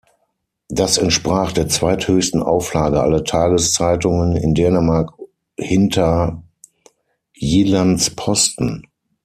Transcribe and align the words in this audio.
Das 0.69 0.97
entsprach 0.97 1.51
der 1.51 1.67
zweithöchsten 1.67 2.41
Auflage 2.41 3.01
aller 3.03 3.23
Tageszeitungen 3.23 4.35
in 4.35 4.55
Dänemark 4.55 5.13
hinter 5.59 6.41
"Jyllands-Posten". 7.35 8.87